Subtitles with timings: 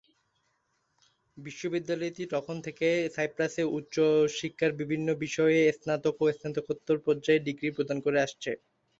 [1.37, 3.95] বিশ্ববিদ্যালয়টি তখন থেকে সাইপ্রাসে উচ্চ
[4.39, 8.51] শিক্ষার বিভিন্ন বিষয়ে স্নাতক ও স্নাতকোত্তর পর্যায়ে ডিগ্রি প্রদান করে আসছে।